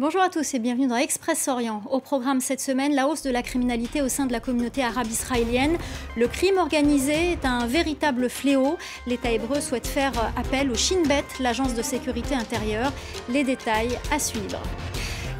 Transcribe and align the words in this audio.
Bonjour 0.00 0.22
à 0.22 0.30
tous 0.30 0.54
et 0.54 0.58
bienvenue 0.58 0.86
dans 0.86 0.96
Express 0.96 1.46
Orient. 1.46 1.82
Au 1.90 2.00
programme 2.00 2.40
cette 2.40 2.62
semaine, 2.62 2.94
la 2.94 3.06
hausse 3.06 3.22
de 3.22 3.28
la 3.28 3.42
criminalité 3.42 4.00
au 4.00 4.08
sein 4.08 4.24
de 4.24 4.32
la 4.32 4.40
communauté 4.40 4.82
arabe 4.82 5.08
israélienne. 5.08 5.76
Le 6.16 6.26
crime 6.26 6.56
organisé 6.56 7.32
est 7.32 7.44
un 7.44 7.66
véritable 7.66 8.30
fléau. 8.30 8.78
L'État 9.06 9.30
hébreu 9.30 9.60
souhaite 9.60 9.86
faire 9.86 10.12
appel 10.38 10.70
au 10.70 10.74
Shin 10.74 11.02
Bet, 11.06 11.26
l'agence 11.38 11.74
de 11.74 11.82
sécurité 11.82 12.34
intérieure. 12.34 12.94
Les 13.28 13.44
détails 13.44 13.98
à 14.10 14.18
suivre. 14.18 14.62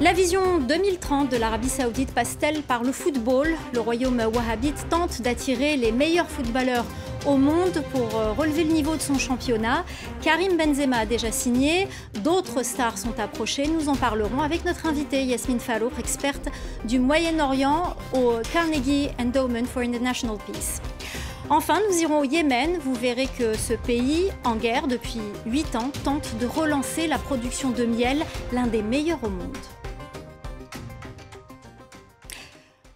La 0.01 0.15
vision 0.15 0.57
2030 0.61 1.31
de 1.31 1.37
l'Arabie 1.37 1.69
saoudite 1.69 2.15
passe-t-elle 2.15 2.63
par 2.63 2.83
le 2.83 2.91
football? 2.91 3.49
Le 3.75 3.81
royaume 3.81 4.23
wahhabite 4.35 4.89
tente 4.89 5.21
d'attirer 5.21 5.77
les 5.77 5.93
meilleurs 5.93 6.31
footballeurs 6.31 6.87
au 7.27 7.37
monde 7.37 7.85
pour 7.93 8.19
euh, 8.19 8.33
relever 8.33 8.65
le 8.65 8.73
niveau 8.73 8.97
de 8.97 9.03
son 9.03 9.19
championnat. 9.19 9.85
Karim 10.23 10.57
Benzema 10.57 11.01
a 11.01 11.07
déjà 11.07 11.31
signé, 11.31 11.87
d'autres 12.25 12.63
stars 12.63 12.97
sont 12.97 13.21
approchées. 13.21 13.67
Nous 13.67 13.91
en 13.91 13.95
parlerons 13.95 14.41
avec 14.41 14.65
notre 14.65 14.87
invitée 14.87 15.23
Yasmine 15.25 15.61
Fallour, 15.61 15.93
experte 15.99 16.49
du 16.87 16.99
Moyen-Orient 16.99 17.95
au 18.15 18.37
Carnegie 18.55 19.11
Endowment 19.21 19.67
for 19.67 19.83
International 19.83 20.39
Peace. 20.47 20.81
Enfin, 21.51 21.79
nous 21.91 21.99
irons 21.99 22.21
au 22.21 22.25
Yémen. 22.25 22.79
Vous 22.83 22.95
verrez 22.95 23.29
que 23.39 23.55
ce 23.55 23.75
pays, 23.75 24.31
en 24.45 24.57
guerre 24.57 24.87
depuis 24.87 25.21
8 25.45 25.77
ans, 25.77 25.91
tente 26.05 26.39
de 26.41 26.47
relancer 26.47 27.07
la 27.07 27.19
production 27.19 27.69
de 27.69 27.85
miel, 27.85 28.25
l'un 28.51 28.67
des 28.67 28.83
meilleurs 28.83 29.23
au 29.23 29.29
monde. 29.29 29.59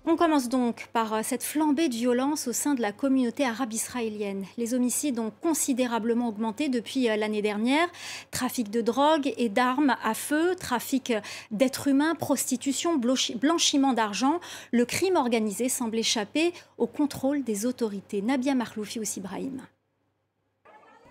On 0.06 0.16
commence 0.16 0.50
donc 0.50 0.88
par 0.92 1.14
euh, 1.14 1.20
cette 1.22 1.42
flambée 1.42 1.88
de 1.88 1.94
violence 1.94 2.46
au 2.46 2.52
sein 2.52 2.74
de 2.74 2.82
la 2.82 2.92
communauté 2.92 3.42
arabe 3.42 3.72
israélienne. 3.72 4.44
Les 4.58 4.74
homicides 4.74 5.18
ont 5.18 5.32
considérablement 5.40 6.28
augmenté 6.28 6.68
depuis 6.68 7.08
euh, 7.08 7.16
l'année 7.16 7.40
dernière. 7.40 7.88
Trafic 8.30 8.70
de 8.70 8.82
drogue 8.82 9.32
et 9.38 9.48
d'armes 9.48 9.96
à 10.04 10.12
feu, 10.12 10.56
trafic 10.56 11.14
d'êtres 11.50 11.88
humains, 11.88 12.14
prostitution, 12.14 12.98
blanchiment 12.98 13.94
d'argent. 13.94 14.40
Le 14.72 14.84
crime 14.84 15.16
organisé 15.16 15.70
semble 15.70 15.98
échapper 15.98 16.52
au 16.76 16.86
contrôle 16.86 17.42
des 17.42 17.64
autorités. 17.64 18.20
Nabia 18.20 18.54
Marloufi 18.54 19.00
ou 19.00 19.04
Ibrahim. 19.16 19.62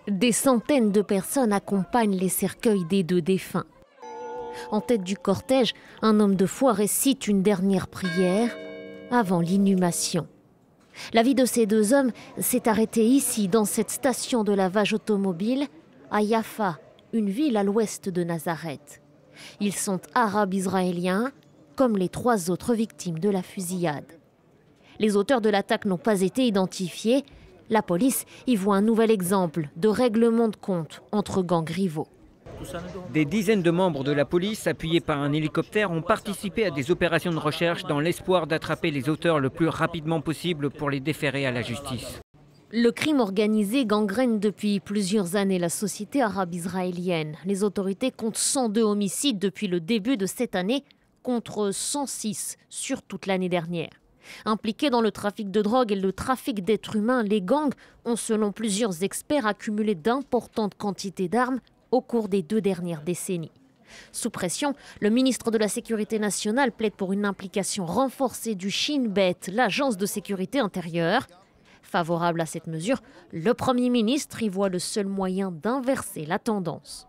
Des 0.08 0.32
centaines 0.32 0.92
de 0.92 1.02
personnes 1.02 1.54
accompagnent 1.54 2.16
les 2.16 2.30
cercueils 2.30 2.86
des 2.86 3.02
deux 3.02 3.22
défunts. 3.22 3.66
En 4.70 4.82
tête 4.82 5.04
du 5.04 5.18
cortège, 5.18 5.74
un 6.04 6.20
homme 6.20 6.36
de 6.36 6.46
foi 6.46 6.74
récite 6.74 7.28
une 7.28 7.42
dernière 7.42 7.88
prière 7.88 8.56
avant 9.12 9.42
l'inhumation. 9.42 10.28
La 11.14 11.24
vie 11.24 11.36
de 11.36 11.46
ces 11.46 11.66
deux 11.66 11.94
hommes 11.94 12.12
s'est 12.40 12.68
arrêtée 12.68 13.06
ici, 13.06 13.48
dans 13.48 13.66
cette 13.66 13.90
station 13.90 14.44
de 14.44 14.54
lavage 14.54 14.94
automobile, 14.94 15.68
à 16.12 16.22
Yafa, 16.22 16.80
une 17.14 17.30
ville 17.30 17.58
à 17.58 17.64
l'ouest 17.64 18.10
de 18.10 18.24
Nazareth. 18.24 19.02
Ils 19.60 19.74
sont 19.74 20.00
arabes 20.14 20.54
israéliens, 20.54 21.32
comme 21.76 21.98
les 21.98 22.10
trois 22.10 22.52
autres 22.52 22.76
victimes 22.76 23.20
de 23.20 23.30
la 23.30 23.42
fusillade. 23.42 24.20
Les 25.00 25.16
auteurs 25.16 25.42
de 25.42 25.50
l'attaque 25.50 25.86
n'ont 25.86 25.98
pas 25.98 26.22
été 26.22 26.46
identifiés. 26.46 27.24
La 27.70 27.82
police 27.82 28.26
y 28.46 28.56
voit 28.56 28.76
un 28.76 28.82
nouvel 28.82 29.10
exemple 29.10 29.70
de 29.76 29.88
règlement 29.88 30.50
de 30.50 30.56
compte 30.56 31.02
entre 31.12 31.42
gangs 31.42 31.70
rivaux. 31.70 32.08
Des 33.14 33.26
dizaines 33.26 33.62
de 33.62 33.72
membres 33.72 34.04
de 34.04 34.12
la 34.12 34.26
police, 34.26 34.68
appuyés 34.68 35.02
par 35.02 35.20
un 35.20 35.34
hélicoptère, 35.34 35.92
ont 35.92 36.02
participé 36.02 36.66
à 36.66 36.72
des 36.72 36.92
opérations 36.92 37.32
de 37.32 37.38
recherche 37.38 37.84
dans 37.84 38.00
l'espoir 38.00 38.48
d'attraper 38.48 38.92
les 38.92 39.10
auteurs 39.10 39.40
le 39.40 39.50
plus 39.50 39.68
rapidement 39.68 40.22
possible 40.22 40.70
pour 40.70 40.90
les 40.90 41.00
déférer 41.00 41.46
à 41.46 41.52
la 41.52 41.62
justice. 41.62 42.20
Le 42.72 42.90
crime 42.90 43.20
organisé 43.20 43.86
gangrène 43.86 44.40
depuis 44.40 44.80
plusieurs 44.80 45.36
années 45.36 45.60
la 45.60 45.70
société 45.70 46.24
arabe 46.24 46.56
israélienne. 46.56 47.36
Les 47.46 47.64
autorités 47.64 48.10
comptent 48.10 48.38
102 48.38 48.82
homicides 48.82 49.38
depuis 49.38 49.68
le 49.68 49.80
début 49.80 50.18
de 50.18 50.26
cette 50.26 50.56
année, 50.56 50.84
contre 51.22 51.72
106 51.72 52.58
sur 52.70 53.04
toute 53.04 53.28
l'année 53.28 53.50
dernière. 53.50 53.92
Impliqués 54.46 54.90
dans 54.90 55.02
le 55.02 55.12
trafic 55.12 55.52
de 55.52 55.62
drogue 55.62 55.92
et 55.92 55.96
le 55.96 56.14
trafic 56.14 56.64
d'êtres 56.64 56.96
humains, 56.96 57.24
les 57.24 57.42
gangs 57.42 57.74
ont, 58.06 58.16
selon 58.16 58.52
plusieurs 58.52 59.04
experts, 59.04 59.46
accumulé 59.46 59.96
d'importantes 59.96 60.76
quantités 60.76 61.28
d'armes 61.28 61.60
au 61.94 62.02
cours 62.02 62.28
des 62.28 62.42
deux 62.42 62.60
dernières 62.60 63.04
décennies. 63.04 63.52
Sous 64.12 64.32
pression, 64.32 64.74
le 65.00 65.12
ministre 65.12 65.52
de 65.52 65.60
la 65.60 65.68
Sécurité 65.68 66.18
nationale 66.18 66.72
plaide 66.72 66.96
pour 66.96 67.14
une 67.14 67.26
implication 67.26 67.86
renforcée 67.86 68.56
du 68.56 68.72
Shin 68.72 69.06
Bet, 69.08 69.38
l'agence 69.52 69.98
de 69.98 70.08
sécurité 70.08 70.58
intérieure. 70.58 71.28
Favorable 71.84 72.42
à 72.42 72.48
cette 72.48 72.66
mesure, 72.66 73.04
le 73.32 73.54
Premier 73.54 73.92
ministre 73.92 74.42
y 74.42 74.50
voit 74.50 74.70
le 74.70 74.80
seul 74.80 75.06
moyen 75.06 75.52
d'inverser 75.52 76.26
la 76.26 76.40
tendance. 76.40 77.08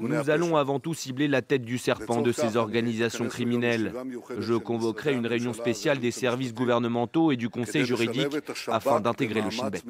Nous 0.00 0.30
allons 0.30 0.56
avant 0.56 0.80
tout 0.80 0.94
cibler 0.94 1.28
la 1.28 1.40
tête 1.40 1.62
du 1.62 1.78
serpent 1.78 2.20
de 2.20 2.32
ces 2.32 2.56
organisations 2.56 3.28
criminelles. 3.28 3.92
Je 4.40 4.54
convoquerai 4.54 5.14
une 5.14 5.28
réunion 5.28 5.52
spéciale 5.52 6.00
des 6.00 6.10
services 6.10 6.52
gouvernementaux 6.52 7.30
et 7.30 7.36
du 7.36 7.48
conseil 7.48 7.84
juridique 7.84 8.26
afin 8.66 8.98
d'intégrer 8.98 9.40
le 9.40 9.50
Shin 9.50 9.70
Bet. 9.70 9.82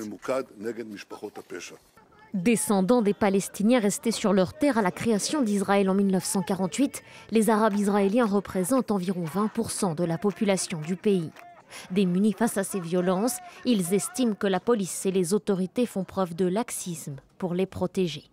Descendants 2.35 3.01
des 3.01 3.15
Palestiniens 3.15 3.81
restés 3.81 4.11
sur 4.11 4.35
leur 4.35 4.53
terre 4.53 4.77
à 4.77 4.83
la 4.83 4.91
création 4.91 5.41
d'Israël 5.41 5.89
en 5.89 5.95
1948, 5.95 7.03
les 7.31 7.49
Arabes 7.49 7.77
israéliens 7.77 8.27
représentent 8.27 8.91
environ 8.91 9.25
20% 9.25 9.95
de 9.95 10.05
la 10.05 10.19
population 10.19 10.79
du 10.79 10.95
pays. 10.95 11.31
Démunis 11.91 12.35
face 12.35 12.59
à 12.59 12.65
ces 12.65 12.81
violences, 12.81 13.39
ils 13.65 13.95
estiment 13.95 14.35
que 14.35 14.47
la 14.47 14.61
police 14.61 15.07
et 15.07 15.11
les 15.11 15.33
autorités 15.33 15.87
font 15.87 16.05
preuve 16.05 16.35
de 16.35 16.47
laxisme 16.47 17.17
pour 17.39 17.55
les 17.55 17.67
protéger. 17.67 18.25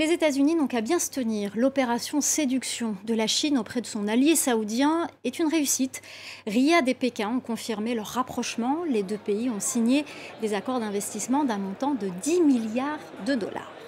Les 0.00 0.12
États-Unis 0.12 0.54
n'ont 0.54 0.66
qu'à 0.66 0.80
bien 0.80 0.98
se 0.98 1.10
tenir. 1.10 1.52
L'opération 1.56 2.22
séduction 2.22 2.96
de 3.04 3.12
la 3.12 3.26
Chine 3.26 3.58
auprès 3.58 3.82
de 3.82 3.86
son 3.86 4.08
allié 4.08 4.34
saoudien 4.34 5.06
est 5.24 5.38
une 5.38 5.48
réussite. 5.48 6.00
Riyad 6.46 6.88
et 6.88 6.94
Pékin 6.94 7.28
ont 7.28 7.40
confirmé 7.40 7.94
leur 7.94 8.06
rapprochement. 8.06 8.78
Les 8.88 9.02
deux 9.02 9.18
pays 9.18 9.50
ont 9.50 9.60
signé 9.60 10.06
des 10.40 10.54
accords 10.54 10.80
d'investissement 10.80 11.44
d'un 11.44 11.58
montant 11.58 11.92
de 11.92 12.08
10 12.22 12.40
milliards 12.40 12.98
de 13.26 13.34
dollars. 13.34 13.79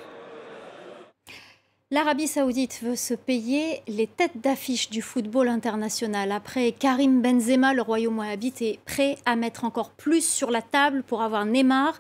L'Arabie 1.93 2.27
saoudite 2.27 2.81
veut 2.83 2.97
se 2.97 3.13
payer 3.13 3.83
les 3.87 4.07
têtes 4.07 4.41
d'affiche 4.41 4.89
du 4.89 5.03
football 5.03 5.49
international. 5.49 6.33
Après 6.33 6.73
Karim 6.73 7.21
Benzema, 7.21 7.75
le 7.75 7.83
royaume 7.83 8.19
wahhabite 8.19 8.63
est 8.63 8.79
prêt 8.87 9.19
à 9.27 9.37
mettre 9.37 9.65
encore 9.65 9.91
plus 9.91 10.27
sur 10.27 10.51
la 10.51 10.63
table 10.63 11.03
pour 11.03 11.21
avoir 11.21 11.45
Neymar. 11.45 11.99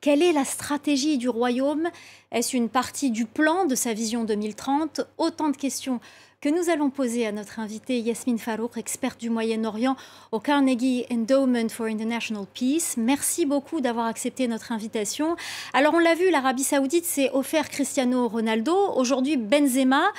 Quelle 0.00 0.22
est 0.22 0.32
la 0.32 0.46
stratégie 0.46 1.18
du 1.18 1.28
royaume? 1.28 1.90
Est-ce 2.32 2.56
une 2.56 2.70
partie 2.70 3.10
du 3.10 3.26
plan 3.26 3.66
de 3.66 3.74
sa 3.74 3.92
vision 3.92 4.24
2030 4.24 5.02
Autant 5.18 5.50
de 5.50 5.58
questions 5.58 6.00
que 6.44 6.50
nous 6.50 6.68
allons 6.68 6.90
poser 6.90 7.26
à 7.26 7.32
notre 7.32 7.58
invitée 7.58 8.00
Yasmine 8.00 8.38
Farouk, 8.38 8.76
experte 8.76 9.18
du 9.18 9.30
Moyen-Orient 9.30 9.96
au 10.30 10.40
Carnegie 10.40 11.06
Endowment 11.10 11.70
for 11.70 11.86
International 11.86 12.44
Peace. 12.52 12.98
Merci 12.98 13.46
beaucoup 13.46 13.80
d'avoir 13.80 14.04
accepté 14.04 14.46
notre 14.46 14.70
invitation. 14.70 15.36
Alors 15.72 15.94
on 15.94 15.98
l'a 15.98 16.14
vu, 16.14 16.30
l'Arabie 16.30 16.62
saoudite 16.62 17.06
s'est 17.06 17.30
offert 17.32 17.70
Cristiano 17.70 18.28
Ronaldo, 18.28 18.76
aujourd'hui 18.94 19.38
Benzema, 19.38 20.12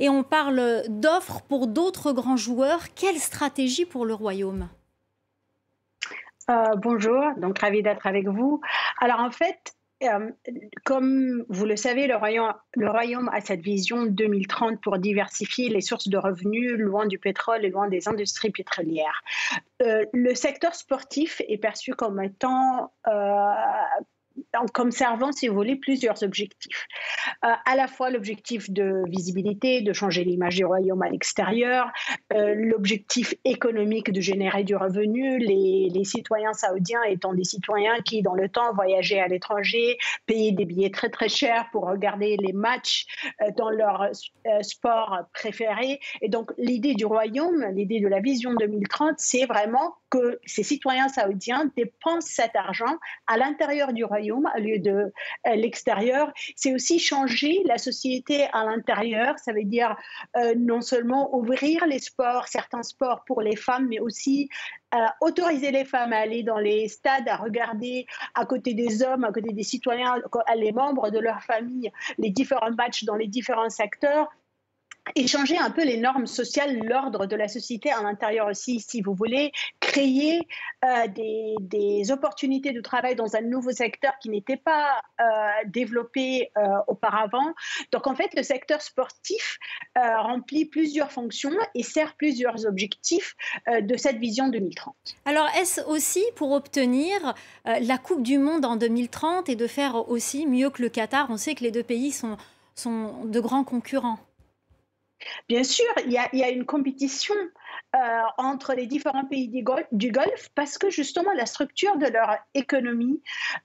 et 0.00 0.08
on 0.08 0.24
parle 0.24 0.82
d'offres 0.88 1.42
pour 1.42 1.68
d'autres 1.68 2.10
grands 2.10 2.36
joueurs. 2.36 2.92
Quelle 2.96 3.18
stratégie 3.18 3.84
pour 3.84 4.04
le 4.04 4.14
Royaume? 4.14 4.68
Euh, 6.50 6.74
bonjour, 6.82 7.22
donc 7.36 7.56
ravi 7.60 7.84
d'être 7.84 8.04
avec 8.08 8.26
vous. 8.26 8.60
Alors 9.00 9.20
en 9.20 9.30
fait, 9.30 9.74
euh, 10.04 10.30
comme 10.84 11.44
vous 11.48 11.66
le 11.66 11.76
savez, 11.76 12.06
le 12.06 12.16
royaume, 12.16 13.28
a 13.32 13.40
cette 13.40 13.60
vision 13.60 14.06
2030 14.06 14.80
pour 14.80 14.98
diversifier 14.98 15.68
les 15.68 15.80
sources 15.80 16.08
de 16.08 16.16
revenus 16.16 16.72
loin 16.72 17.06
du 17.06 17.18
pétrole 17.18 17.64
et 17.64 17.70
loin 17.70 17.88
des 17.88 18.08
industries 18.08 18.50
pétrolières. 18.50 19.22
Euh, 19.82 20.04
le 20.12 20.34
secteur 20.34 20.74
sportif 20.74 21.42
est 21.48 21.58
perçu 21.58 21.94
comme 21.94 22.22
étant 22.22 22.92
euh, 23.08 23.52
comme 24.72 24.90
servant, 24.90 25.32
si 25.32 25.48
vous 25.48 25.54
voulez, 25.54 25.76
plusieurs 25.76 26.22
objectifs. 26.22 26.86
Euh, 27.44 27.48
à 27.64 27.76
la 27.76 27.86
fois 27.86 28.10
l'objectif 28.10 28.70
de 28.70 29.02
visibilité, 29.08 29.82
de 29.82 29.92
changer 29.92 30.24
l'image 30.24 30.56
du 30.56 30.64
royaume 30.64 31.02
à 31.02 31.08
l'extérieur, 31.08 31.90
euh, 32.32 32.54
l'objectif 32.54 33.34
économique 33.44 34.12
de 34.12 34.20
générer 34.20 34.64
du 34.64 34.76
revenu, 34.76 35.38
les, 35.38 35.88
les, 35.92 36.04
citoyens 36.04 36.52
saoudiens 36.52 37.02
étant 37.04 37.34
des 37.34 37.44
citoyens 37.44 38.00
qui, 38.04 38.22
dans 38.22 38.34
le 38.34 38.48
temps, 38.48 38.72
voyageaient 38.74 39.20
à 39.20 39.28
l'étranger, 39.28 39.98
payaient 40.26 40.52
des 40.52 40.64
billets 40.64 40.90
très 40.90 41.10
très 41.10 41.28
chers 41.28 41.68
pour 41.70 41.86
regarder 41.86 42.36
les 42.38 42.52
matchs 42.52 43.06
euh, 43.42 43.50
dans 43.56 43.70
leur 43.70 44.08
sport 44.62 45.18
préféré. 45.34 46.00
Et 46.22 46.28
donc 46.28 46.52
l'idée 46.58 46.94
du 46.94 47.04
royaume, 47.04 47.64
l'idée 47.72 48.00
de 48.00 48.08
la 48.08 48.20
vision 48.20 48.54
2030, 48.54 49.14
c'est 49.18 49.46
vraiment 49.46 49.94
que 50.10 50.40
ces 50.46 50.62
citoyens 50.62 51.08
saoudiens 51.08 51.70
dépensent 51.76 52.28
cet 52.28 52.56
argent 52.56 52.96
à 53.26 53.36
l'intérieur 53.36 53.92
du 53.92 54.04
royaume 54.04 54.27
au 54.32 54.60
lieu 54.60 54.78
de 54.78 55.12
euh, 55.46 55.54
l'extérieur. 55.54 56.32
C'est 56.56 56.74
aussi 56.74 56.98
changer 56.98 57.62
la 57.64 57.78
société 57.78 58.48
à 58.52 58.64
l'intérieur. 58.64 59.38
Ça 59.38 59.52
veut 59.52 59.64
dire 59.64 59.96
euh, 60.36 60.54
non 60.56 60.80
seulement 60.80 61.34
ouvrir 61.34 61.86
les 61.86 61.98
sports, 61.98 62.48
certains 62.48 62.82
sports 62.82 63.24
pour 63.26 63.42
les 63.42 63.56
femmes, 63.56 63.88
mais 63.88 64.00
aussi 64.00 64.48
euh, 64.94 64.98
autoriser 65.20 65.70
les 65.70 65.84
femmes 65.84 66.12
à 66.12 66.18
aller 66.18 66.42
dans 66.42 66.58
les 66.58 66.88
stades, 66.88 67.28
à 67.28 67.36
regarder 67.36 68.06
à 68.34 68.46
côté 68.46 68.74
des 68.74 69.02
hommes, 69.02 69.24
à 69.24 69.32
côté 69.32 69.52
des 69.52 69.62
citoyens, 69.62 70.16
les 70.56 70.72
membres 70.72 71.10
de 71.10 71.18
leur 71.18 71.42
famille, 71.42 71.90
les 72.16 72.30
différents 72.30 72.72
matchs 72.72 73.04
dans 73.04 73.16
les 73.16 73.28
différents 73.28 73.70
secteurs 73.70 74.28
et 75.14 75.26
changer 75.26 75.58
un 75.58 75.70
peu 75.70 75.84
les 75.84 75.96
normes 75.96 76.26
sociales, 76.26 76.78
l'ordre 76.78 77.26
de 77.26 77.36
la 77.36 77.48
société 77.48 77.90
à 77.90 78.02
l'intérieur 78.02 78.48
aussi, 78.48 78.80
si 78.80 79.00
vous 79.00 79.14
voulez, 79.14 79.52
créer 79.80 80.46
euh, 80.84 81.08
des, 81.08 82.10
opportunités 82.10 82.72
de 82.72 82.80
travail 82.80 83.16
dans 83.16 83.36
un 83.36 83.42
nouveau 83.42 83.70
secteur 83.70 84.12
qui 84.20 84.30
n'était 84.30 84.56
pas 84.56 85.02
euh, 85.20 85.24
développé 85.66 86.50
euh, 86.56 86.62
auparavant. 86.86 87.52
Donc 87.92 88.06
en 88.06 88.14
fait, 88.14 88.30
le 88.34 88.42
secteur 88.42 88.80
sportif 88.80 89.58
remplit 89.94 90.64
plusieurs 90.64 91.10
fonctions 91.10 91.52
et 91.74 91.82
sert 91.82 92.14
plusieurs 92.14 92.66
objectifs 92.66 93.34
de 93.66 93.96
cette 93.96 94.18
vision 94.18 94.48
2030. 94.48 94.94
Alors 95.24 95.48
est-ce 95.58 95.80
aussi 95.82 96.22
pour 96.36 96.52
obtenir 96.52 97.34
la 97.64 97.98
Coupe 97.98 98.22
du 98.22 98.38
Monde 98.38 98.64
en 98.64 98.76
2030 98.76 99.48
et 99.48 99.56
de 99.56 99.66
faire 99.66 100.08
aussi 100.08 100.46
mieux 100.46 100.70
que 100.70 100.82
le 100.82 100.88
Qatar? 100.88 101.26
On 101.30 101.36
sait 101.36 101.56
que 101.56 101.64
les 101.64 101.72
deux 101.72 101.82
pays 101.82 102.12
sont, 102.12 102.36
sont 102.76 103.24
de 103.24 103.40
grands 103.40 103.64
concurrents. 103.64 104.20
Bien 105.48 105.64
sûr, 105.64 105.86
il 106.04 106.12
y 106.12 106.18
a, 106.18 106.50
une 106.50 106.66
compétition 106.66 107.34
euh, 107.96 107.98
entre 108.36 108.74
les 108.74 108.86
différents 108.86 109.24
pays 109.24 109.48
du 109.48 109.62
Golfe, 110.12 110.50
parce 110.54 110.76
que 110.76 110.90
justement 110.90 111.32
la 111.32 111.46
structure 111.46 111.96
de 111.96 112.06
leur 112.06 112.36
économie, 112.52 113.22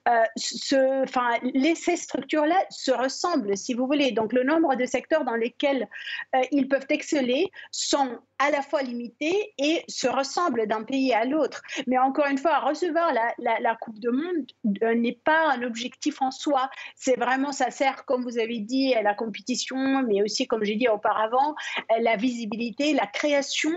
euh, 0.07 1.03
enfin, 1.03 1.31
ces 1.75 1.97
structures-là 1.97 2.55
se 2.69 2.91
ressemblent, 2.91 3.57
si 3.57 3.73
vous 3.73 3.85
voulez. 3.85 4.11
Donc 4.11 4.31
le 4.31 4.43
nombre 4.43 4.75
de 4.75 4.85
secteurs 4.85 5.25
dans 5.25 5.35
lesquels 5.35 5.89
euh, 6.35 6.41
ils 6.51 6.69
peuvent 6.69 6.87
exceller 6.87 7.51
sont 7.71 8.17
à 8.39 8.51
la 8.51 8.61
fois 8.61 8.81
limités 8.81 9.53
et 9.57 9.83
se 9.87 10.07
ressemblent 10.07 10.67
d'un 10.67 10.83
pays 10.83 11.13
à 11.13 11.25
l'autre. 11.25 11.61
Mais 11.87 11.97
encore 11.97 12.27
une 12.27 12.37
fois, 12.37 12.59
recevoir 12.59 13.11
la, 13.13 13.75
Coupe 13.81 13.99
du 13.99 14.09
Monde 14.09 14.45
n'est 14.63 15.19
pas 15.23 15.51
un 15.53 15.63
objectif 15.63 16.21
en 16.21 16.31
soi. 16.31 16.69
C'est 16.95 17.17
vraiment, 17.17 17.51
ça 17.51 17.71
sert, 17.71 18.05
comme 18.05 18.23
vous 18.23 18.37
avez 18.37 18.59
dit, 18.59 18.93
à 18.93 19.01
la 19.01 19.13
compétition, 19.13 20.03
mais 20.03 20.21
aussi, 20.21 20.47
comme 20.47 20.63
j'ai 20.63 20.75
dit 20.75 20.87
auparavant, 20.87 21.55
la 21.99 22.15
visibilité, 22.15 22.93
la 22.93 23.07
création 23.07 23.71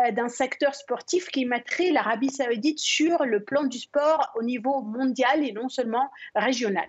euh, 0.00 0.12
d'un 0.12 0.28
secteur 0.28 0.74
sportif 0.74 1.28
qui 1.28 1.44
mettrait 1.44 1.90
l'Arabie 1.90 2.30
saoudite 2.30 2.78
sur 2.78 3.24
le 3.24 3.42
plan 3.44 3.64
du 3.64 3.78
sport 3.78 4.32
au 4.36 4.42
niveau 4.42 4.82
mondial 4.82 5.44
et 5.44 5.52
non 5.52 5.68
seulement 5.68 6.10
régional. 6.34 6.86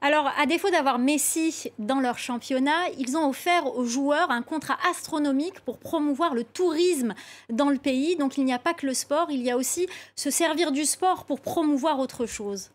Alors, 0.00 0.30
à 0.38 0.46
défaut 0.46 0.70
d'avoir 0.70 0.98
Messi 0.98 1.70
dans 1.78 2.00
leur 2.00 2.18
championnat, 2.18 2.88
ils 2.98 3.16
ont 3.16 3.28
offert 3.28 3.76
aux 3.76 3.84
joueurs 3.84 4.30
un 4.30 4.42
contrat 4.42 4.78
astronomique 4.90 5.60
pour 5.60 5.78
promouvoir 5.78 6.34
le 6.34 6.44
tourisme 6.44 7.14
dans 7.50 7.70
le 7.70 7.78
pays. 7.78 8.16
Donc, 8.16 8.38
il 8.38 8.44
n'y 8.44 8.54
a 8.54 8.58
pas 8.58 8.74
que 8.74 8.86
le 8.86 8.94
sport, 8.94 9.30
il 9.30 9.42
y 9.42 9.50
a 9.50 9.56
aussi 9.56 9.86
se 10.16 10.30
servir 10.30 10.72
du 10.72 10.84
sport 10.84 11.24
pour 11.24 11.40
promouvoir 11.40 11.98
autre 11.98 12.26
chose. 12.26 12.70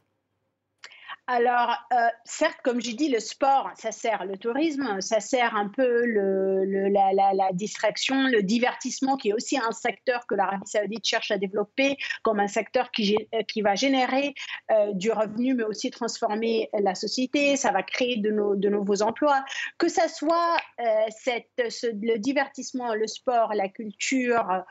Alors, 1.27 1.75
euh, 1.91 2.07
certes, 2.23 2.59
comme 2.63 2.79
j'ai 2.79 2.93
dit, 2.93 3.09
le 3.09 3.19
sport, 3.19 3.71
ça 3.75 3.91
sert 3.91 4.25
le 4.25 4.37
tourisme, 4.37 5.01
ça 5.01 5.19
sert 5.19 5.55
un 5.55 5.69
peu 5.69 6.05
la, 6.05 7.49
distraction, 7.53 8.27
le 8.27 8.43
divertissement, 8.43 9.17
qui 9.17 9.29
est 9.29 9.33
aussi 9.33 9.57
un 9.57 9.71
secteur 9.71 10.27
que 10.27 10.35
l'Arabie 10.35 10.67
saoudite 10.67 11.03
cherche 11.03 11.31
à 11.31 11.39
développer 11.39 11.97
comme 12.21 12.39
un 12.39 12.47
secteur 12.47 12.91
qui, 12.91 13.17
euh, 13.33 13.61
va 13.63 13.73
générer 13.73 14.35
euh, 14.69 14.93
du 14.93 15.11
revenu, 15.11 15.55
mais 15.55 15.63
aussi 15.63 15.89
transformer 15.89 16.69
la 16.77 16.93
société, 16.93 17.55
ça 17.55 17.71
va 17.71 17.81
créer 17.81 18.17
de, 18.17 18.29
nouveaux 18.69 19.01
emplois. 19.01 19.43
Que 19.79 19.87
ça 19.87 20.07
soit 20.07 20.57
le 20.77 22.17
divertissement, 22.17 22.93
le 22.93 23.07
sport, 23.07 23.53
la 23.55 23.69
culture, 23.69 24.63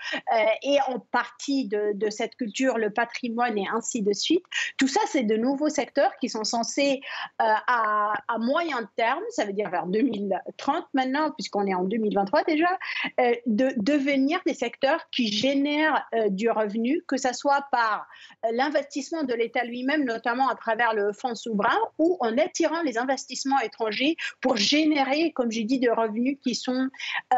et 0.62 0.78
en 0.86 1.00
partie 1.00 1.66
de, 1.66 1.92
de 1.94 2.10
cette 2.10 2.36
culture, 2.36 2.78
le 2.78 2.90
patrimoine 2.90 3.58
et 3.58 3.66
ainsi 3.72 4.02
de 4.02 4.12
suite, 4.12 4.44
tout 4.76 4.88
ça, 4.88 5.00
c'est 5.08 5.24
de 5.24 5.36
nouveaux 5.36 5.68
secteurs 5.68 6.14
qui 6.20 6.28
sont 6.28 6.43
censés 6.44 7.00
euh, 7.40 7.44
à, 7.66 8.14
moyen 8.38 8.88
terme, 8.96 9.22
ça 9.30 9.44
veut 9.44 9.52
dire 9.52 9.70
vers 9.70 9.86
2030 9.86 10.86
maintenant, 10.94 11.30
puisqu'on 11.32 11.66
est 11.66 11.74
en 11.74 11.84
2023 11.84 12.44
déjà, 12.44 12.78
euh, 13.20 13.34
de 13.46 13.72
devenir 13.76 14.40
des 14.46 14.54
secteurs 14.54 15.00
qui 15.10 15.28
génèrent 15.28 16.04
euh, 16.14 16.28
du 16.28 16.50
revenu, 16.50 17.02
que 17.06 17.16
ce 17.16 17.32
soit 17.32 17.64
par 17.70 18.06
l'investissement 18.52 19.22
de 19.22 19.34
l'État 19.34 19.64
lui-même, 19.64 20.04
notamment 20.04 20.48
à 20.48 20.54
travers 20.54 20.94
le 20.94 21.12
fonds 21.12 21.34
souverain, 21.34 21.78
ou 21.98 22.16
en 22.20 22.36
attirant 22.38 22.82
les 22.82 22.98
investissements 22.98 23.60
étrangers 23.60 24.16
pour 24.40 24.56
générer, 24.56 25.32
comme 25.32 25.50
j'ai 25.50 25.64
dit, 25.64 25.78
des 25.78 25.90
revenus 25.90 26.38
qui 26.42 26.54
sont 26.54 26.88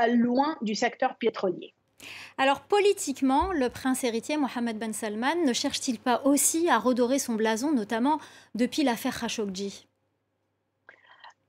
loin 0.08 0.56
du 0.62 0.74
secteur 0.74 1.16
pétrolier. 1.16 1.75
Alors 2.38 2.62
politiquement, 2.62 3.52
le 3.52 3.70
prince 3.70 4.04
héritier 4.04 4.36
Mohamed 4.36 4.78
Ben 4.78 4.92
Salman 4.92 5.36
ne 5.44 5.52
cherche-t-il 5.52 5.98
pas 5.98 6.22
aussi 6.24 6.68
à 6.68 6.78
redorer 6.78 7.18
son 7.18 7.34
blason, 7.34 7.72
notamment 7.72 8.20
depuis 8.54 8.82
l'affaire 8.82 9.18
Khashoggi? 9.18 9.86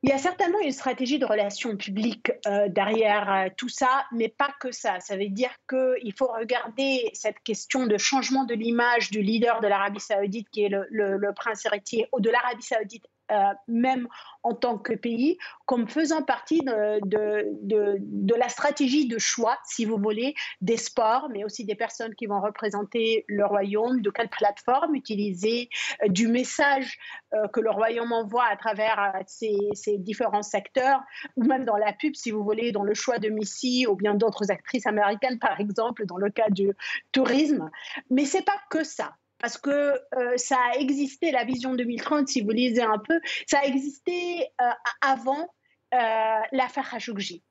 Il 0.03 0.11
y 0.11 0.13
a 0.13 0.19
certainement 0.19 0.59
une 0.61 0.71
stratégie 0.71 1.17
de 1.17 1.25
relations 1.25 1.75
publiques 1.75 2.31
euh, 2.45 2.69
derrière 2.69 3.33
euh, 3.33 3.49
tout 3.57 3.67
ça, 3.67 4.05
mais 4.11 4.29
pas 4.29 4.53
que 4.59 4.71
ça. 4.71 4.99
Ça 4.99 5.17
veut 5.17 5.27
dire 5.27 5.49
qu'il 5.67 6.13
faut 6.13 6.27
regarder 6.27 7.09
cette 7.13 7.39
question 7.39 7.87
de 7.87 7.97
changement 7.97 8.43
de 8.45 8.53
l'image 8.53 9.09
du 9.09 9.21
leader 9.21 9.59
de 9.59 9.67
l'Arabie 9.67 9.99
saoudite, 9.99 10.49
qui 10.51 10.63
est 10.63 10.69
le, 10.69 10.87
le 10.91 11.33
prince 11.33 11.65
héritier, 11.65 12.07
ou 12.13 12.19
de 12.19 12.29
l'Arabie 12.29 12.61
saoudite 12.61 13.07
euh, 13.31 13.53
même 13.67 14.07
en 14.43 14.53
tant 14.53 14.77
que 14.77 14.93
pays, 14.93 15.37
comme 15.65 15.87
faisant 15.87 16.21
partie 16.21 16.61
de, 16.61 18.35
la 18.37 18.49
stratégie 18.49 19.07
de 19.07 19.17
choix, 19.17 19.57
si 19.65 19.83
vous 19.83 19.97
voulez, 19.97 20.33
des 20.61 20.77
sports, 20.77 21.29
mais 21.29 21.43
aussi 21.43 21.65
des 21.65 21.75
personnes 21.75 22.15
qui 22.15 22.25
vont 22.25 22.39
représenter 22.39 23.25
le 23.27 23.45
royaume, 23.45 24.01
de 24.01 24.09
quelle 24.09 24.29
plateforme 24.29 24.95
utiliser, 24.95 25.69
euh, 26.03 26.07
du 26.07 26.27
message 26.27 26.97
euh, 27.33 27.47
que 27.49 27.59
le 27.59 27.71
royaume 27.71 28.13
envoie 28.13 28.45
à 28.45 28.55
travers 28.55 29.13
ces, 29.25 29.57
ces, 29.73 29.97
différents 29.97 30.43
secteurs, 30.43 31.01
ou 31.35 31.43
même 31.43 31.65
dans 31.65 31.77
la 31.77 31.93
pub, 31.93 32.15
si 32.15 32.31
vous 32.31 32.43
voulez, 32.43 32.71
dans 32.71 32.83
le 32.83 32.93
choix 32.93 33.19
de 33.19 33.29
Missy 33.29 33.87
ou 33.87 33.95
bien 33.95 34.13
d'autres 34.13 34.51
actrices 34.51 34.87
américaines, 34.87 35.39
par 35.39 35.59
exemple, 35.59 36.05
dans 36.05 36.17
le 36.17 36.29
cas 36.29 36.49
du 36.49 36.71
tourisme. 37.11 37.69
Mais 38.09 38.25
c'est 38.25 38.45
pas 38.45 38.59
que 38.69 38.83
ça 38.83 39.15
parce 39.39 39.57
que 39.57 39.69
euh, 39.69 40.37
ça 40.37 40.57
a 40.71 40.77
existé, 40.77 41.31
la 41.31 41.43
vision 41.43 41.73
2030, 41.75 42.27
si 42.27 42.41
vous 42.41 42.51
lisez 42.51 42.81
un 42.81 42.99
peu, 42.99 43.19
ça 43.45 43.59
a 43.59 43.65
existé 43.65 44.47
euh, 44.61 44.69
avant 45.01 45.47
euh, 45.93 46.39
l'affaire 46.51 46.89
Khashoggi. 46.89 47.43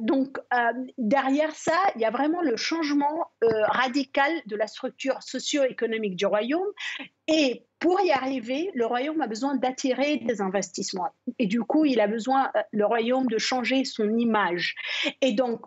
donc 0.00 0.38
derrière 0.96 1.54
ça, 1.54 1.78
il 1.94 2.00
y 2.00 2.04
a 2.04 2.10
vraiment 2.10 2.40
le 2.40 2.56
changement 2.56 3.30
radical 3.42 4.32
de 4.46 4.56
la 4.56 4.66
structure 4.66 5.22
socio-économique 5.22 6.16
du 6.16 6.26
royaume. 6.26 6.72
Et 7.28 7.66
pour 7.78 8.00
y 8.00 8.10
arriver, 8.10 8.70
le 8.74 8.86
royaume 8.86 9.20
a 9.20 9.26
besoin 9.26 9.56
d'attirer 9.56 10.16
des 10.18 10.40
investissements. 10.40 11.10
Et 11.38 11.46
du 11.46 11.60
coup, 11.60 11.84
il 11.84 12.00
a 12.00 12.06
besoin, 12.06 12.50
le 12.72 12.86
royaume, 12.86 13.26
de 13.26 13.38
changer 13.38 13.84
son 13.84 14.16
image. 14.16 14.74
Et 15.20 15.32
donc, 15.32 15.60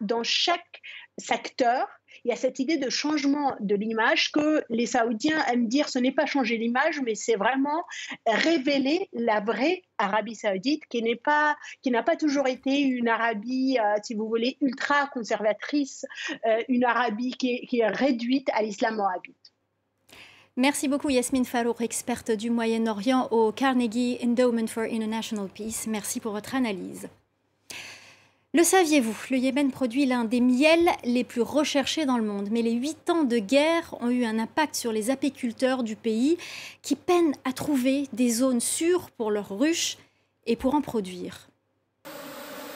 dans 0.00 0.22
chaque 0.22 0.80
secteur, 1.18 1.88
il 2.24 2.28
y 2.28 2.32
a 2.32 2.36
cette 2.36 2.58
idée 2.58 2.76
de 2.76 2.90
changement 2.90 3.54
de 3.60 3.74
l'image 3.74 4.32
que 4.32 4.64
les 4.70 4.86
Saoudiens 4.86 5.44
aiment 5.46 5.68
dire 5.68 5.88
ce 5.88 5.98
n'est 5.98 6.12
pas 6.12 6.26
changer 6.26 6.56
l'image, 6.56 7.00
mais 7.04 7.14
c'est 7.14 7.36
vraiment 7.36 7.84
révéler 8.26 9.08
la 9.12 9.40
vraie 9.40 9.82
Arabie 9.98 10.36
saoudite 10.36 10.86
qui 10.88 11.02
n'est 11.02 11.16
pas 11.16 11.56
qui 11.82 11.90
n'a 11.90 12.02
pas 12.02 12.16
toujours 12.16 12.46
été 12.46 12.80
une 12.80 13.08
Arabie, 13.08 13.78
euh, 13.78 13.96
si 14.02 14.14
vous 14.14 14.28
voulez, 14.28 14.56
ultra 14.60 15.08
conservatrice, 15.08 16.06
euh, 16.46 16.62
une 16.68 16.84
Arabie 16.84 17.32
qui 17.32 17.68
est, 17.72 17.86
réduite 17.88 18.48
à 18.54 18.62
l'islam 18.62 18.96
moabite. 18.96 19.36
Merci 20.56 20.88
beaucoup 20.88 21.08
Yasmine 21.08 21.44
Farouk, 21.44 21.80
experte 21.80 22.32
du 22.32 22.50
Moyen-Orient 22.50 23.28
au 23.30 23.52
Carnegie 23.52 24.18
Endowment 24.22 24.66
for 24.66 24.84
International 24.84 25.48
Peace. 25.48 25.86
Merci 25.86 26.18
pour 26.18 26.32
votre 26.32 26.54
analyse. 26.54 27.08
Le 28.54 28.64
saviez-vous 28.64 29.14
Le 29.30 29.36
Yémen 29.36 29.70
produit 29.70 30.06
l'un 30.06 30.24
des 30.24 30.40
miels 30.40 30.88
les 31.04 31.22
plus 31.22 31.42
recherchés 31.42 32.06
dans 32.06 32.16
le 32.16 32.24
monde, 32.24 32.48
mais 32.50 32.62
les 32.62 32.72
huit 32.72 33.10
ans 33.10 33.24
de 33.24 33.36
guerre 33.36 33.94
ont 34.00 34.08
eu 34.08 34.24
un 34.24 34.38
impact 34.38 34.74
sur 34.74 34.90
les 34.90 35.10
apiculteurs 35.10 35.82
du 35.82 35.96
pays 35.96 36.38
qui 36.80 36.96
peinent 36.96 37.34
à 37.44 37.52
trouver 37.52 38.08
des 38.14 38.30
zones 38.30 38.62
sûres 38.62 39.10
pour 39.10 39.30
leurs 39.30 39.58
ruches 39.58 39.98
et 40.46 40.56
pour 40.56 40.74
en 40.74 40.80
produire. 40.80 41.50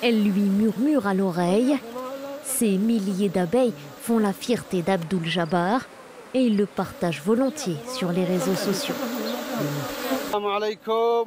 Elle 0.03 0.23
lui 0.23 0.43
murmure 0.43 1.07
à 1.07 1.15
l'oreille. 1.15 1.79
Ces 2.45 2.77
milliers 2.77 3.31
d'abeilles 3.31 3.73
font 4.03 4.19
la 4.19 4.35
fierté 4.35 4.83
d'Abdul 4.83 5.25
Jabbar 5.25 5.87
et 6.35 6.43
il 6.43 6.59
le 6.59 6.67
partage 6.67 7.23
volontiers 7.23 7.79
sur 7.97 8.13
les 8.13 8.25
réseaux 8.25 8.57
sociaux. 8.57 8.95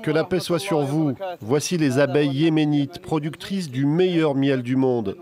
Que 0.03 0.12
la 0.12 0.24
paix 0.24 0.39
soit 0.39 0.59
sur 0.59 0.81
vous. 0.81 1.13
Voici 1.41 1.77
les 1.77 2.00
abeilles 2.00 2.35
yéménites, 2.35 3.00
productrices 3.01 3.69
du 3.69 3.85
meilleur 3.85 4.35
miel 4.35 4.63
du 4.63 4.75
monde. 4.75 5.17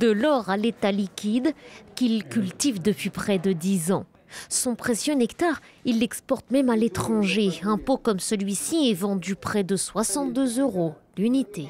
De 0.00 0.10
l'or 0.10 0.50
à 0.50 0.56
l'état 0.56 0.92
liquide 0.92 1.52
qu'il 1.94 2.24
cultive 2.24 2.80
depuis 2.80 3.10
près 3.10 3.38
de 3.38 3.52
dix 3.52 3.92
ans. 3.92 4.06
Son 4.48 4.74
précieux 4.74 5.14
nectar, 5.14 5.60
il 5.84 6.00
l'exporte 6.00 6.50
même 6.50 6.70
à 6.70 6.76
l'étranger. 6.76 7.60
Un 7.62 7.78
pot 7.78 7.98
comme 7.98 8.20
celui-ci 8.20 8.90
est 8.90 8.94
vendu 8.94 9.36
près 9.36 9.64
de 9.64 9.76
62 9.76 10.60
euros 10.60 10.94
l'unité. 11.16 11.68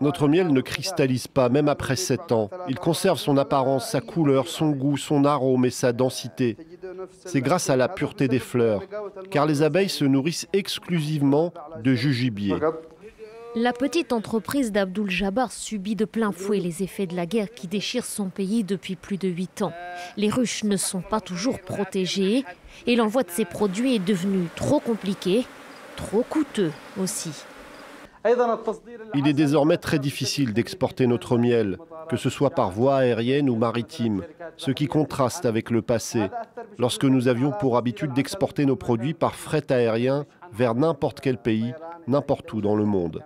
Notre 0.00 0.28
miel 0.28 0.48
ne 0.48 0.60
cristallise 0.60 1.28
pas, 1.28 1.48
même 1.48 1.68
après 1.68 1.96
7 1.96 2.32
ans. 2.32 2.50
Il 2.68 2.78
conserve 2.78 3.18
son 3.18 3.36
apparence, 3.36 3.90
sa 3.90 4.00
couleur, 4.00 4.48
son 4.48 4.70
goût, 4.70 4.96
son 4.96 5.24
arôme 5.24 5.64
et 5.64 5.70
sa 5.70 5.92
densité. 5.92 6.56
C'est 7.24 7.40
grâce 7.40 7.70
à 7.70 7.76
la 7.76 7.88
pureté 7.88 8.28
des 8.28 8.38
fleurs, 8.38 8.82
car 9.30 9.46
les 9.46 9.62
abeilles 9.62 9.88
se 9.88 10.04
nourrissent 10.04 10.48
exclusivement 10.52 11.52
de 11.82 11.94
jugibier. 11.94 12.56
La 13.56 13.72
petite 13.72 14.12
entreprise 14.12 14.70
d'Abdul 14.70 15.10
Jabbar 15.10 15.50
subit 15.50 15.96
de 15.96 16.04
plein 16.04 16.30
fouet 16.30 16.60
les 16.60 16.84
effets 16.84 17.08
de 17.08 17.16
la 17.16 17.26
guerre 17.26 17.52
qui 17.52 17.66
déchire 17.66 18.04
son 18.04 18.28
pays 18.28 18.62
depuis 18.62 18.94
plus 18.94 19.16
de 19.16 19.28
huit 19.28 19.62
ans. 19.62 19.72
Les 20.16 20.30
ruches 20.30 20.62
ne 20.62 20.76
sont 20.76 21.00
pas 21.00 21.20
toujours 21.20 21.58
protégées 21.58 22.44
et 22.86 22.94
l'envoi 22.94 23.24
de 23.24 23.30
ces 23.30 23.44
produits 23.44 23.96
est 23.96 24.04
devenu 24.04 24.46
trop 24.54 24.78
compliqué, 24.78 25.46
trop 25.96 26.22
coûteux 26.22 26.70
aussi. 27.00 27.32
Il 29.14 29.26
est 29.26 29.32
désormais 29.32 29.78
très 29.78 29.98
difficile 29.98 30.52
d'exporter 30.52 31.06
notre 31.06 31.38
miel, 31.38 31.78
que 32.08 32.16
ce 32.16 32.28
soit 32.28 32.50
par 32.50 32.70
voie 32.70 32.96
aérienne 32.96 33.48
ou 33.48 33.56
maritime, 33.56 34.22
ce 34.56 34.70
qui 34.70 34.86
contraste 34.86 35.46
avec 35.46 35.70
le 35.70 35.80
passé, 35.80 36.28
lorsque 36.78 37.04
nous 37.04 37.28
avions 37.28 37.52
pour 37.52 37.76
habitude 37.76 38.12
d'exporter 38.12 38.66
nos 38.66 38.76
produits 38.76 39.14
par 39.14 39.34
fret 39.34 39.72
aérien 39.72 40.26
vers 40.52 40.74
n'importe 40.74 41.20
quel 41.20 41.38
pays, 41.38 41.72
n'importe 42.08 42.52
où 42.52 42.60
dans 42.60 42.76
le 42.76 42.84
monde. 42.84 43.24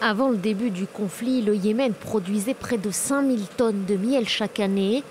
Avant 0.00 0.30
le 0.30 0.36
début 0.36 0.70
du 0.70 0.86
conflit, 0.86 1.42
le 1.42 1.54
Yémen 1.54 1.92
produisait 1.92 2.54
près 2.54 2.78
de 2.78 2.90
5000 2.90 3.46
tonnes 3.56 3.84
de 3.86 3.96
miel 3.96 4.28
chaque 4.28 4.60
année, 4.60 5.04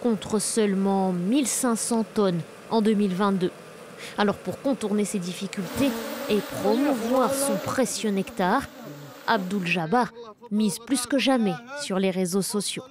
contre 0.00 0.38
seulement 0.38 1.12
1500 1.12 2.04
tonnes 2.14 2.40
en 2.70 2.80
2022. 2.80 3.50
Alors 4.16 4.36
pour 4.36 4.62
contourner 4.62 5.04
ces 5.04 5.18
difficultés 5.18 5.90
et 6.28 6.38
promouvoir 6.38 7.32
son 7.32 7.56
précieux 7.56 8.10
nectar, 8.10 8.62
Abdul 9.26 9.66
Jabbar 9.66 10.12
mise 10.50 10.78
plus 10.78 11.06
que 11.06 11.18
jamais 11.18 11.54
sur 11.82 11.98
les 11.98 12.10
réseaux 12.10 12.42
sociaux. 12.42 12.84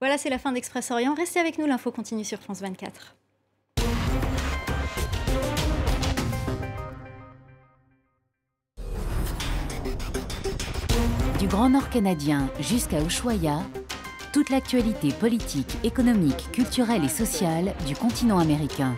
Voilà, 0.00 0.18
c'est 0.18 0.30
la 0.30 0.38
fin 0.38 0.52
d'Express 0.52 0.90
Orient. 0.90 1.14
Restez 1.14 1.38
avec 1.38 1.58
nous, 1.58 1.66
l'info 1.66 1.92
continue 1.92 2.24
sur 2.24 2.38
France 2.40 2.60
24. 2.60 3.14
Du 11.38 11.46
Grand 11.48 11.70
Nord 11.70 11.90
canadien 11.90 12.48
jusqu'à 12.60 13.00
Ushuaia, 13.00 13.62
toute 14.32 14.50
l'actualité 14.50 15.10
politique, 15.12 15.76
économique, 15.84 16.50
culturelle 16.52 17.04
et 17.04 17.08
sociale 17.08 17.74
du 17.86 17.94
continent 17.94 18.38
américain. 18.38 18.96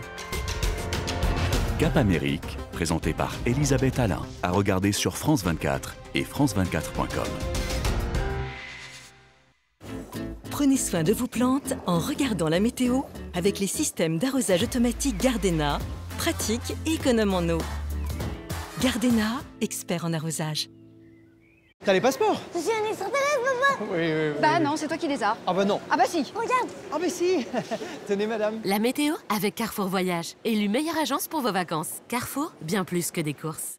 Cap 1.77 1.97
Amérique, 1.97 2.57
présenté 2.71 3.13
par 3.13 3.35
Elisabeth 3.45 3.99
Alain, 3.99 4.21
à 4.43 4.51
regarder 4.51 4.93
sur 4.93 5.17
France 5.17 5.43
24 5.43 5.97
et 6.15 6.23
france24.com. 6.23 7.27
Prenez 10.49 10.77
soin 10.77 11.03
de 11.03 11.11
vos 11.11 11.27
plantes 11.27 11.73
en 11.85 11.99
regardant 11.99 12.47
la 12.47 12.61
météo 12.61 13.01
avec 13.33 13.59
les 13.59 13.67
systèmes 13.67 14.19
d'arrosage 14.19 14.63
automatique 14.63 15.17
Gardena, 15.17 15.79
pratique 16.17 16.73
et 16.85 16.93
économe 16.93 17.33
en 17.33 17.49
eau. 17.49 17.61
Gardena, 18.81 19.41
expert 19.59 20.05
en 20.05 20.13
arrosage. 20.13 20.69
T'as 21.83 21.93
les 21.93 22.01
passeports? 22.01 22.39
Je 22.55 22.59
suis 22.59 22.71
un 22.71 22.89
extraterrestre, 22.89 23.41
papa 23.43 23.83
Oui, 23.91 23.99
oui, 23.99 24.29
oui. 24.33 24.39
Bah 24.41 24.59
non, 24.59 24.75
c'est 24.75 24.87
toi 24.87 24.97
qui 24.97 25.07
les 25.07 25.21
as. 25.23 25.37
Ah 25.45 25.53
bah 25.53 25.65
non. 25.65 25.79
Ah 25.91 25.97
bah 25.97 26.05
si. 26.07 26.23
Regarde. 26.33 26.69
Ah 26.91 26.97
bah 26.99 27.09
si. 27.09 27.45
Tenez, 28.07 28.25
madame. 28.25 28.59
La 28.65 28.79
météo 28.79 29.13
avec 29.29 29.53
Carrefour 29.53 29.85
Voyage, 29.87 30.33
élue 30.45 30.67
meilleure 30.69 30.97
agence 30.97 31.27
pour 31.27 31.41
vos 31.41 31.51
vacances. 31.51 32.01
Carrefour, 32.07 32.53
bien 32.61 32.85
plus 32.85 33.11
que 33.11 33.21
des 33.21 33.35
courses. 33.35 33.73